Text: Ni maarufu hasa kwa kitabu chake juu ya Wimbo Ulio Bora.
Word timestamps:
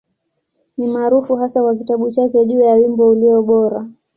Ni 0.77 0.87
maarufu 0.87 1.35
hasa 1.35 1.61
kwa 1.63 1.75
kitabu 1.75 2.11
chake 2.11 2.45
juu 2.45 2.61
ya 2.61 2.73
Wimbo 2.73 3.09
Ulio 3.09 3.41
Bora. 3.41 3.87